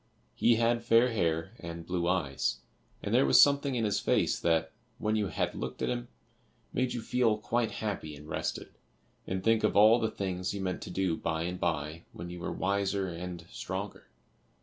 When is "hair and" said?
1.11-1.85